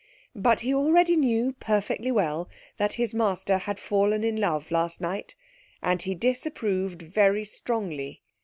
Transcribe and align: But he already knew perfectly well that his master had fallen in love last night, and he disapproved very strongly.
But 0.35 0.61
he 0.61 0.73
already 0.73 1.15
knew 1.15 1.53
perfectly 1.59 2.09
well 2.11 2.49
that 2.77 2.93
his 2.93 3.13
master 3.13 3.59
had 3.59 3.77
fallen 3.77 4.23
in 4.23 4.35
love 4.35 4.71
last 4.71 4.99
night, 4.99 5.35
and 5.83 6.01
he 6.01 6.15
disapproved 6.15 7.03
very 7.03 7.45
strongly. 7.45 8.23